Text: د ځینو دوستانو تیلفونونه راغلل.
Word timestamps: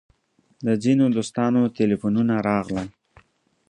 د 0.65 0.67
ځینو 0.83 1.05
دوستانو 1.15 1.61
تیلفونونه 1.77 2.35
راغلل. 2.49 2.87